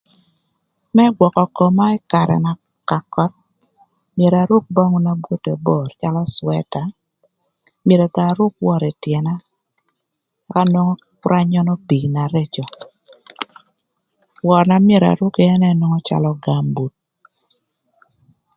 [0.95, 2.37] Më gwökö koma ï karë
[2.89, 3.37] ka köth
[4.15, 6.83] myero aruk böngü na bwote bor calö cwëta
[7.85, 9.33] myero thon aruk wör ï tyëna
[10.51, 12.65] kür anwongo kür anyönö pii na rëcö.
[14.47, 16.93] Wör na myero aruki ënë nwongo gambut.